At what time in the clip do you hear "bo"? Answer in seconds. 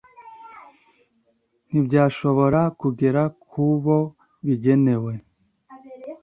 3.83-3.99